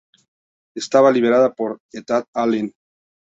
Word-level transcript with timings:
Estaba 0.75 1.11
liderada 1.11 1.53
por 1.53 1.77
Ethan 1.93 2.23
Allen. 2.33 2.73